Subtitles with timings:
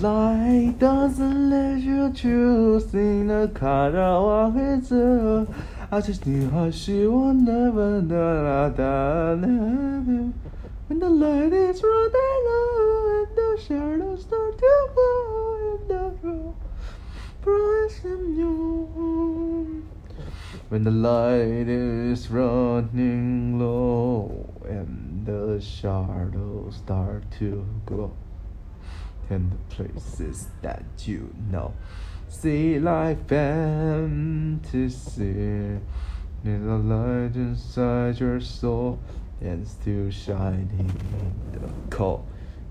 [0.00, 5.46] Light doesn't let you choose in the of his uh,
[5.92, 9.52] I just knew how she would never da da da da
[10.88, 16.54] When the light is running low and the shadows start to glow and the room
[18.04, 19.84] and new
[20.70, 28.16] When the light is running low and the shadows start to glow
[29.30, 31.74] and the places that you know.
[32.28, 34.92] See like fantasy.
[36.42, 38.98] There's a light inside your soul
[39.40, 42.26] and still shining in the cold.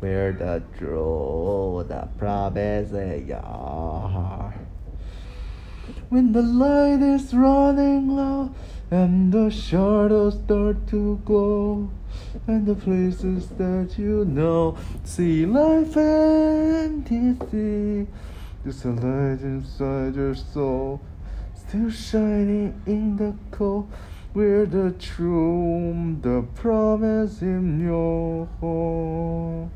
[0.00, 4.54] Where the true the promise in your heart.
[6.08, 8.54] When the light is running low
[8.90, 11.90] and the shadows start to glow.
[12.46, 18.06] And the places that you know see life fantasy
[18.64, 21.00] there's a light inside your soul.
[21.54, 23.88] Still shining in the cold.
[24.34, 29.68] Where the truth the promise in your mm-hmm.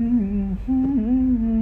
[0.00, 1.53] Mm-hmm.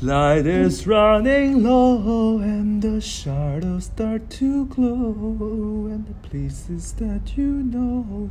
[0.00, 7.64] Light is running low and the shadows start to glow and the places that you
[7.64, 8.30] know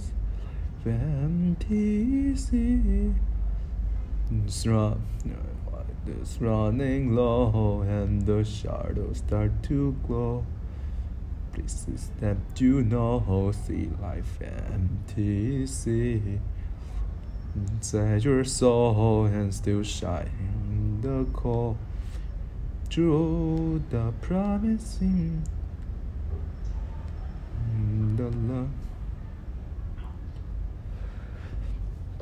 [0.81, 3.13] fantasy
[4.31, 5.01] it's run,
[5.69, 10.45] light is running low and the shadows start to glow.
[11.51, 16.39] Places that you know see like fantasy
[17.53, 20.56] inside your soul and still shine
[21.01, 21.77] the call
[22.89, 25.43] Drew the promising
[28.15, 28.69] the love.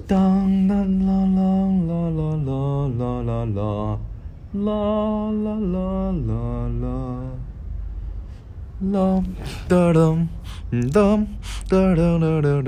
[0.08, 1.50] Dong la la la
[1.90, 2.60] la la
[3.00, 3.98] la la la.
[4.54, 6.96] La la la la la.
[7.22, 7.36] La
[8.82, 9.36] Lum
[9.70, 10.30] da dum
[10.70, 11.28] dum
[11.70, 12.62] da da da da